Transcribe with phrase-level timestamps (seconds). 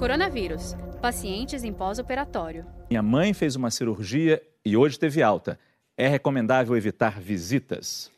[0.00, 0.74] Coronavírus.
[1.02, 2.64] Pacientes em pós-operatório.
[2.88, 5.58] Minha mãe fez uma cirurgia e hoje teve alta.
[5.94, 8.10] É recomendável evitar visitas?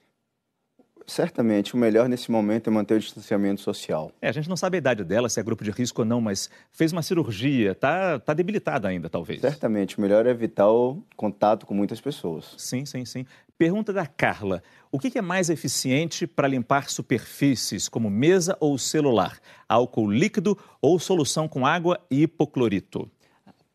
[1.06, 4.12] Certamente, o melhor nesse momento é manter o distanciamento social.
[4.20, 6.21] É, a gente não sabe a idade dela, se é grupo de risco ou não,
[6.21, 9.40] mas fez uma cirurgia, tá, tá debilitada ainda, talvez.
[9.40, 12.54] Certamente, o melhor é evitar o contato com muitas pessoas.
[12.56, 13.26] Sim, sim, sim.
[13.58, 19.38] Pergunta da Carla: o que é mais eficiente para limpar superfícies, como mesa ou celular?
[19.69, 23.10] Álcool líquido ou solução com água e hipoclorito?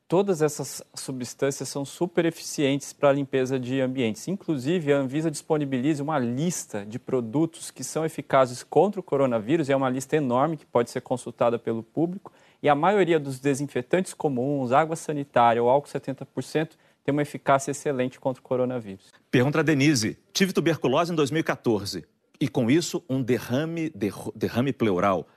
[0.07, 4.27] Todas essas substâncias são super eficientes para a limpeza de ambientes.
[4.27, 9.75] Inclusive, a Anvisa disponibiliza uma lista de produtos que são eficazes contra o coronavírus, é
[9.75, 12.31] uma lista enorme que pode ser consultada pelo público.
[12.63, 16.71] E a maioria dos desinfetantes comuns, água sanitária ou álcool 70%,
[17.03, 19.11] tem uma eficácia excelente contra o coronavírus.
[19.29, 22.05] Pergunta a Denise: tive tuberculose em 2014
[22.39, 23.91] e com isso um derrame,
[24.35, 25.27] derrame pleural.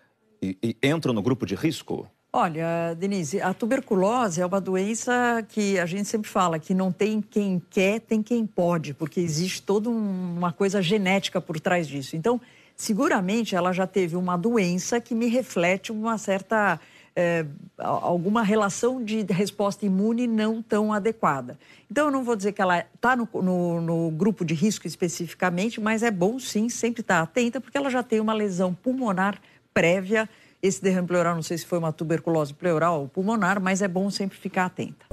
[0.42, 2.08] E, e entro no grupo de risco?
[2.32, 7.20] Olha, Denise, a tuberculose é uma doença que a gente sempre fala que não tem
[7.20, 12.14] quem quer, tem quem pode, porque existe toda uma coisa genética por trás disso.
[12.14, 12.40] Então,
[12.76, 16.80] seguramente ela já teve uma doença que me reflete uma certa.
[17.16, 17.44] É,
[17.76, 21.58] alguma relação de resposta imune não tão adequada.
[21.90, 25.80] Então, eu não vou dizer que ela está no, no, no, grupo de risco especificamente,
[25.80, 29.40] mas é bom sim sempre estar atenta, porque ela já tem uma lesão pulmonar
[29.74, 30.28] prévia
[30.62, 34.10] esse derrame pleural, não sei se foi uma tuberculose pleural ou pulmonar, mas é bom
[34.10, 35.06] sempre ficar atenta.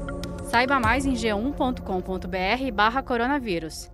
[0.50, 3.90] Saiba mais em g1.com.br barra coronavírus.